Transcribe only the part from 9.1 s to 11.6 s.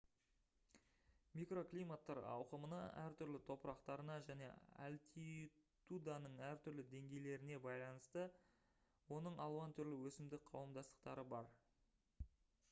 оның алуан түрлі өсімдік қауымдастықтары бар